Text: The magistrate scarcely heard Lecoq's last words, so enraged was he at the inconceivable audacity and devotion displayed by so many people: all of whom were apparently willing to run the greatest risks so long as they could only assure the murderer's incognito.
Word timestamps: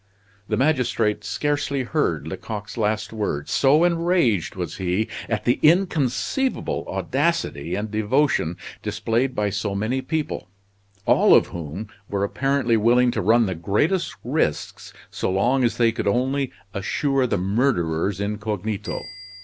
The 0.47 0.57
magistrate 0.57 1.23
scarcely 1.23 1.83
heard 1.83 2.27
Lecoq's 2.27 2.75
last 2.75 3.13
words, 3.13 3.51
so 3.51 3.83
enraged 3.83 4.55
was 4.55 4.77
he 4.77 5.07
at 5.29 5.45
the 5.45 5.59
inconceivable 5.61 6.85
audacity 6.87 7.75
and 7.75 7.91
devotion 7.91 8.57
displayed 8.81 9.35
by 9.35 9.51
so 9.51 9.75
many 9.75 10.01
people: 10.01 10.47
all 11.05 11.35
of 11.35 11.49
whom 11.49 11.85
were 12.09 12.23
apparently 12.23 12.77
willing 12.77 13.11
to 13.11 13.21
run 13.21 13.45
the 13.45 13.53
greatest 13.53 14.15
risks 14.23 14.91
so 15.11 15.29
long 15.29 15.63
as 15.63 15.77
they 15.77 15.91
could 15.91 16.07
only 16.07 16.51
assure 16.73 17.27
the 17.27 17.37
murderer's 17.37 18.19
incognito. 18.19 19.03